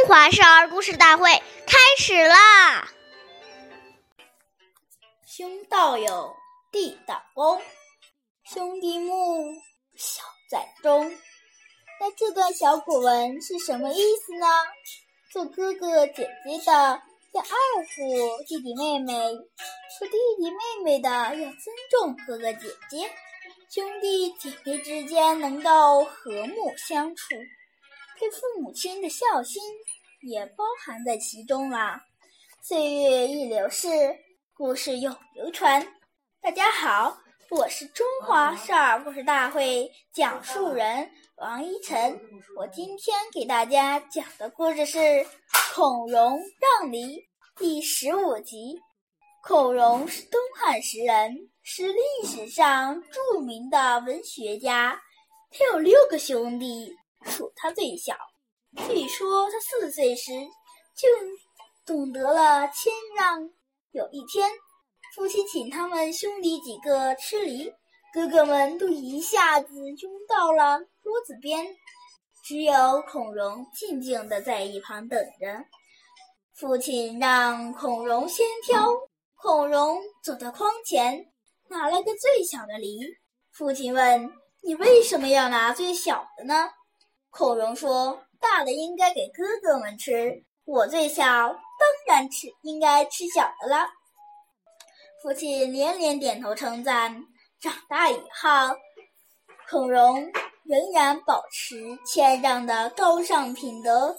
[0.00, 1.30] 中华少儿故事大会
[1.66, 2.88] 开始啦！
[5.26, 6.34] 兄道友，
[6.72, 7.60] 弟道恭，
[8.44, 9.44] 兄弟睦，
[9.98, 11.12] 小在中。
[12.00, 14.46] 那这段小古文是什么意思呢？
[15.30, 16.72] 做哥哥姐姐的
[17.34, 17.54] 要爱
[17.94, 19.12] 护弟弟妹妹，
[19.98, 23.12] 做弟弟妹妹的要尊重哥哥姐姐，
[23.68, 27.34] 兄弟姐妹之间能够和睦相处。
[28.20, 29.62] 对父母亲的孝心
[30.20, 32.04] 也包含在其中啦。
[32.60, 33.88] 岁月易流逝，
[34.52, 35.82] 故事永流传。
[36.42, 37.16] 大家好，
[37.48, 42.20] 我是中华少儿故事大会讲述人王一晨。
[42.58, 44.98] 我今天给大家讲的故事是
[45.74, 47.16] 《孔融让梨》
[47.56, 48.78] 第十五集。
[49.42, 55.00] 孔融是东汉时人，是历史上著名的文学家。
[55.50, 56.94] 他有六个兄弟。
[57.62, 58.16] 他最小，
[58.88, 60.32] 据说他四岁时
[60.96, 61.08] 就
[61.84, 63.38] 懂得了谦让。
[63.92, 64.50] 有一天，
[65.14, 67.70] 父亲请他们兄弟几个吃梨，
[68.14, 71.66] 哥哥们都一下子拥到了桌子边，
[72.46, 75.62] 只有孔融静静的在一旁等着。
[76.54, 78.88] 父亲让孔融先挑，
[79.34, 81.26] 孔融走到筐前，
[81.68, 82.98] 拿了个最小的梨。
[83.50, 86.70] 父亲问：“你为什么要拿最小的呢？”
[87.30, 91.56] 孔融说：“大的应该给哥哥们吃，我最小，当
[92.06, 93.88] 然吃应该吃小的了。”
[95.22, 97.24] 父亲连连点头称赞。
[97.60, 98.74] 长大以后，
[99.68, 100.16] 孔融
[100.64, 104.16] 仍然保持谦让的高尚品德，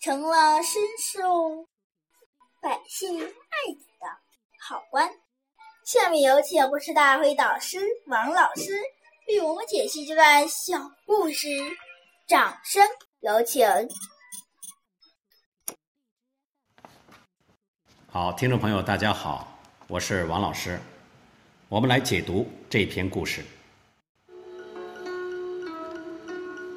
[0.00, 1.22] 成了深受
[2.60, 4.18] 百姓爱戴的
[4.60, 5.08] 好官。
[5.86, 8.72] 下面有请故事大会导师王老师
[9.28, 11.48] 为我们解析这段小故事。
[12.26, 12.82] 掌声
[13.20, 13.68] 有请。
[18.06, 19.58] 好，听众朋友，大家好，
[19.88, 20.80] 我是王老师。
[21.68, 23.44] 我们来解读这篇故事。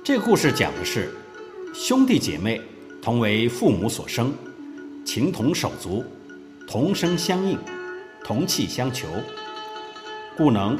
[0.03, 1.15] 这故事讲的是
[1.73, 2.61] 兄弟姐妹
[3.01, 4.35] 同为父母所生，
[5.05, 6.03] 情同手足，
[6.67, 7.57] 同声相应，
[8.21, 9.07] 同气相求，
[10.35, 10.77] 故能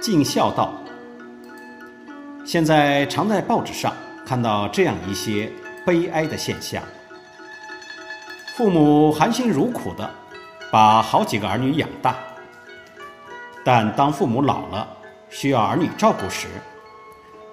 [0.00, 0.72] 尽孝道。
[2.50, 3.94] 现在常在报纸上
[4.26, 5.48] 看到这样一些
[5.86, 6.82] 悲哀的现象：
[8.56, 10.10] 父母含辛茹苦的
[10.68, 12.16] 把好几个儿女养大，
[13.64, 14.88] 但当父母老了
[15.28, 16.48] 需要儿女照顾时，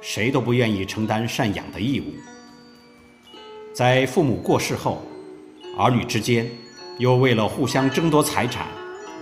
[0.01, 2.05] 谁都不愿意承担赡养的义务。
[3.75, 5.03] 在父母过世后，
[5.77, 6.49] 儿女之间
[6.97, 8.65] 又为了互相争夺财产，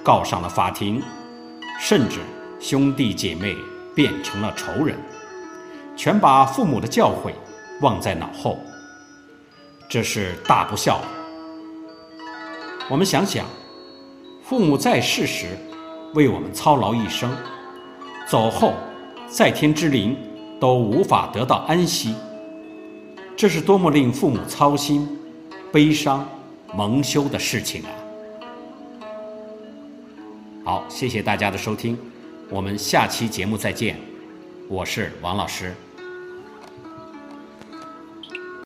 [0.02, 1.03] 告上了法庭，
[1.81, 2.19] 甚至
[2.62, 3.53] 兄弟姐妹
[3.94, 4.97] 变成了仇人。
[5.95, 7.31] 全把父母的教诲
[7.81, 8.59] 忘在脑后，
[9.89, 11.00] 这是大不孝。
[12.89, 13.45] 我们想想，
[14.44, 15.57] 父母在世时
[16.13, 17.31] 为我们操劳一生，
[18.28, 18.73] 走后
[19.28, 20.16] 在天之灵
[20.59, 22.13] 都无法得到安息，
[23.35, 25.07] 这是多么令父母操心、
[25.72, 26.28] 悲伤、
[26.73, 27.89] 蒙羞的事情啊！
[30.63, 31.97] 好，谢谢大家的收听，
[32.50, 33.97] 我们下期节目再见。
[34.67, 35.75] 我是王老师。